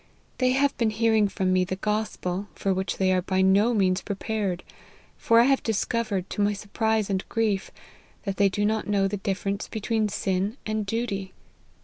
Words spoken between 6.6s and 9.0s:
prise and grief, that they do not